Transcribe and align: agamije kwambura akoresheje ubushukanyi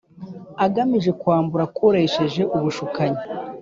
agamije 0.65 1.11
kwambura 1.21 1.63
akoresheje 1.69 2.41
ubushukanyi 2.55 3.19